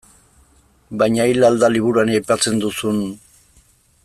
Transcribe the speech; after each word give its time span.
Baina 1.01 1.27
hil 1.33 1.45
al 1.51 1.61
da 1.65 1.71
liburuan 1.75 2.13
aipatzen 2.17 2.61
duzun. 2.65 3.07